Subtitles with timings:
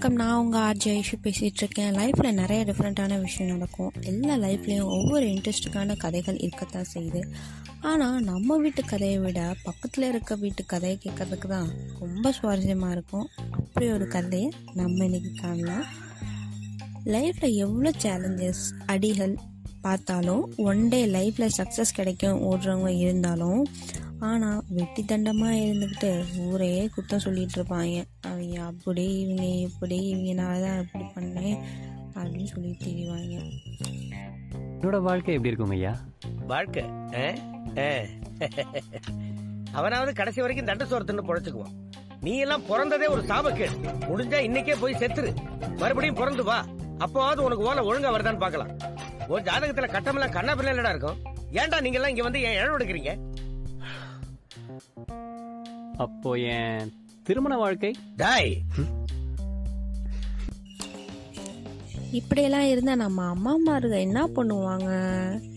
[0.00, 0.18] வணக்கம்.
[0.22, 1.94] நான் உங்கள் ஆர்ஜி ஐஷு பேசிகிட்டு இருக்கேன்.
[1.94, 3.92] லைஃப்பில் நிறைய டிஃப்ரெண்ட்டான விஷயம் நடக்கும்.
[4.10, 7.20] எல்லா லைஃப்லேயும் ஒவ்வொரு இன்ட்ரெஸ்ட்டுக்கான கதைகள் இருக்கத்தான் செய்யுது.
[7.90, 11.68] ஆனால் நம்ம வீட்டு கதையை விட பக்கத்தில் இருக்க வீட்டு கதையை கேட்கறதுக்கு தான்
[12.00, 13.26] ரொம்ப சுவாரஸ்யமாக இருக்கும்.
[13.50, 15.84] அப்படி ஒரு கதையை நம்ம இன்னைக்கு காணலாம்.
[17.14, 19.34] லைஃப்பில் எவ்வளோ சேலஞ்சஸ் அடிகள்
[19.86, 23.62] பார்த்தாலும் ஒன் டே லைஃப்பில் சக்ஸஸ் கிடைக்கும் ஓடுறவங்க இருந்தாலும்
[24.28, 26.10] ஆனால் வெட்டி தண்டமாக இருந்துக்கிட்டு
[26.46, 27.98] ஊரே குத்தம் சொல்லிட்டு இருப்பாங்க.
[28.30, 31.58] அவங்க அப்படி இவங்க இப்படி இவங்கனால தான் இப்படி பண்ணேன்
[32.18, 33.36] அப்படின்னு சொல்லி தெரிவாங்க.
[34.78, 35.94] என்னோட வாழ்க்கை எப்படி இருக்குங்க ஐயா?
[36.52, 36.84] வாழ்க்கை.
[39.78, 41.74] அவனாவது கடைசி வரைக்கும் தண்ட சோரத்துன்னு பொழைச்சுக்குவான்.
[42.26, 43.76] நீ எல்லாம் பிறந்ததே ஒரு சாபக்கேடு.
[44.10, 45.30] முடிஞ்சா இன்னைக்கே போய் செத்துரு.
[45.82, 46.58] மறுபடியும் பிறந்து வா.
[47.04, 48.72] அப்போவாவது உனக்கு ஓலை ஒழுங்கா வருதான்னு பார்க்கலாம்.
[49.28, 51.18] ஒரு ஜாதகத்துல கட்டமெல்லாம் கண்ணா பிள்ளை இருக்கும்.
[51.52, 53.12] ஏன்டா நீங்க எல்லாம் இங்க வந்து ஏன் இழவு எடுக்கிறீங்க?
[55.96, 56.92] அப்போ என்
[57.22, 57.90] திருமண வாழ்க்கை?
[58.16, 58.62] டாய்!
[62.12, 64.90] இப்படியெல்லாம் இருந்தால் நம்ம அம்மாமாருங்க என்ன பண்ணுவாங்க?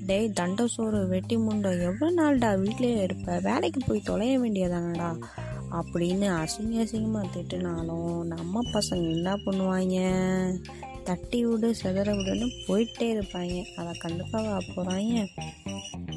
[0.05, 3.39] டேய் தண்ட சோறு வெட்டி முண்டை எவ்வளோ நாள்டா வீட்லயே இருப்ப?
[3.39, 5.09] வேலைக்கு போய் தொலைய வேண்டியதானடா?
[5.79, 9.99] அப்படின்னு அசிங்க அசிங்கமாக திட்டுனாலும் நம்ம பசங்க என்ன பண்ணுவாங்க?
[11.03, 13.63] தட்டி விடு செதற விடுன்னு போயிட்டே இருப்பாங்க.
[13.63, 15.27] அதை கண்டுக்காவா போகிறாங்க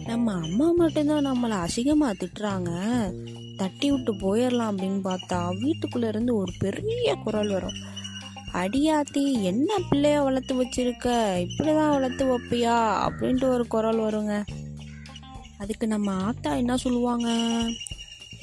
[0.07, 2.71] நம்ம அம்மா மட்டும்தான் நம்மளை அசிங்கமாக திட்டுறாங்க.
[3.57, 7.93] தட்டி விட்டு போயிடலாம் அப்படின்னு பார்த்தா வீட்டுக்குள்ளே இருந்து ஒரு பெரிய குரல் வரும்.
[8.53, 11.05] அடியாத்தி என்ன பிள்ளைய வளர்த்து வச்சிருக்க?
[11.47, 13.07] இப்படிதான் வளர்த்து வைப்பியா?
[13.07, 14.45] அப்படின்ட்டு ஒரு குரல் வருங்க.
[15.59, 17.31] அதுக்கு நம்ம ஆத்தா என்ன சொல்லுவாங்க?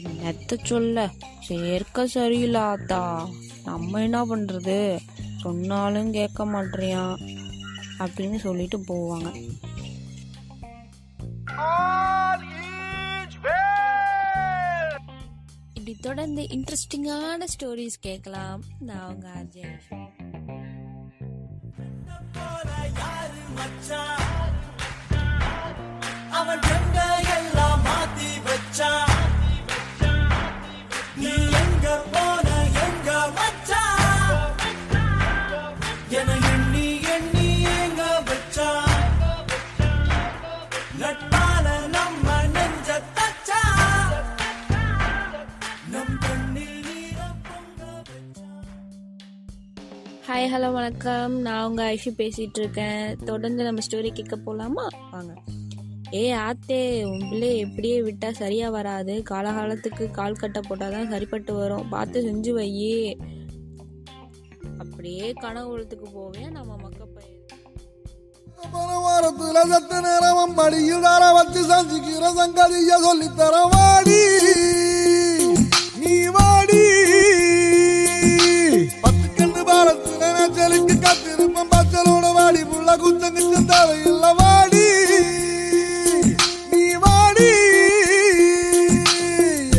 [0.03, 1.09] என்னத்த சொல்ல?
[1.39, 3.29] சேர்க்க சரியில்லை ஆத்தா.
[3.65, 4.99] நம்ம என்ன பண்ணுறது
[5.43, 7.21] சொன்னாலும் கேட்க மாட்டேறியான்
[8.03, 9.29] அப்படின்னு சொல்லிட்டு போவாங்க.
[15.73, 18.61] இப்படி தொடர்ந்து இன்ட்ரெஸ்டிங்கான ஸ்டோரிஸ் கேட்கலாம்.
[18.89, 19.77] நான் உங்க அஜய்
[26.39, 26.59] அவன்
[50.31, 51.39] ஹாய் ஹலோ வணக்கம்.
[51.39, 54.87] நான் உங்க ஐஷு பேசிட்டு இருக்கேன் தொடர்ந்து நம்ம ஸ்டோரி கேட்க போலாமா?
[55.11, 55.33] வாங்க.
[56.13, 59.23] ஏ ஆத்தே உன் பிள்ளை எப்படியே விட்டா சரியா வராது.
[59.29, 61.89] காலகாலத்துக்கு கால் கட்ட போட்டாதான் சரிப்பட்டு வரும்.
[61.89, 63.19] பார்த்து செஞ்சு வையே.
[64.77, 66.51] அப்படியே கனவுலத்துக்கு போவேன்.
[66.51, 67.39] நம்ம மக்க பையன்
[68.71, 73.29] போன வாரத்துல சத்த நேரம் படியில் வச்சு சந்திக்கிற சங்கதிய சொல்லி
[82.91, 84.07] வாடி புள்ள குத்தங்க
[84.39, 84.85] வாடி
[86.71, 87.51] நீ வாடி.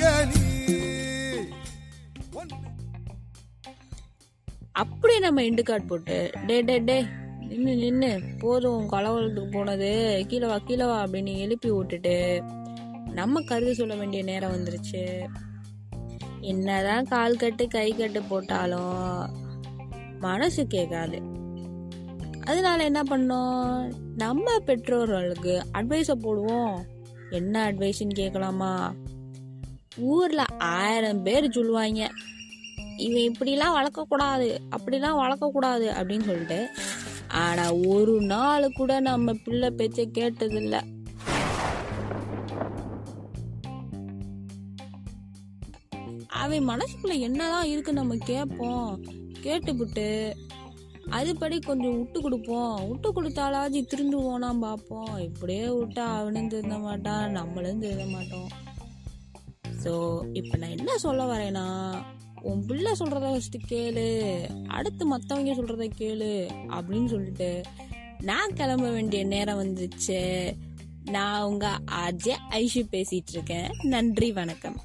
[0.00, 0.44] கனி.
[4.72, 7.19] அப்படியே நம்ம இண்டு கார்டு போட்டு டே டே டே.
[7.50, 10.24] நின்று நின்று போதும் கலவரத்துக்கு போனது.
[10.28, 12.42] கீழே வா கீழே வா அப்படின்னு எழுப்பி விட்டுட்டு
[13.10, 15.26] நம்ம கருது சொல்ல வேண்டிய நேரம் வந்துருச்சு.
[16.40, 19.28] என்னதான் கால் கட்டு கை கட்டு போட்டாலும்
[20.20, 21.22] மனசு கேட்காது.
[22.44, 23.92] அதனால என்ன பண்ணோம்?
[24.16, 26.78] நம்ம பெற்றோர்களுக்கு அட்வைஸை போடுவோம்.
[27.30, 28.94] என்ன அட்வைஸ்ன்னு கேட்கலாமா?
[29.96, 32.10] ஊரில் ஆயிரம் பேர் சொல்லுவாங்க
[32.96, 36.68] இவன் இப்படிலாம் வளர்க்கக்கூடாது அப்படிலாம் வளர்க்கக்கூடாது அப்படின்னு சொல்லிட்டு
[37.32, 40.76] ஆனா ஒரு நாள் கூட நம்ம பிள்ளை பேச்ச கேட்டதில்ல.
[46.42, 49.02] அவன் மனசுக்குள்ள என்னதான் இருக்கு நம்ம கேட்போம்.
[49.40, 50.36] கேட்டுவிட்டு
[51.18, 52.88] அதுபடி கொஞ்சம் விட்டு கொடுப்போம்.
[52.88, 55.18] விட்டு கொடுத்தாலாச்சும் திருந்துவோனா பார்ப்போம்.
[55.18, 58.50] இப்படியே விட்டா அவனும் திருந்த மாட்டான் நம்மளும் திருந்த மாட்டோம்.
[59.84, 59.92] ஸோ
[60.32, 61.66] இப்போ நான் என்ன சொல்ல வரேன்னா
[62.42, 64.48] உன் பிள்ளை சொல்கிறத ஃபஸ்ட்டு கேளு.
[64.66, 67.62] அடுத்து மற்றவங்க சொல்கிறத கேளு அப்படின்னு சொல்லிட்டு
[68.20, 70.52] நான் கிளம்ப வேண்டிய நேரம் வந்துச்சு
[71.04, 73.70] நான் உங்கள் அஜய் ஐஷு பேசிகிட்ருக்கேன் இருக்கேன்.
[73.82, 74.80] நன்றி வணக்கம்.